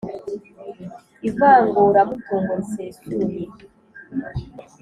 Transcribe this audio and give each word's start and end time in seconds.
ivanguramutungo 1.29 2.51
risesuye: 2.59 3.43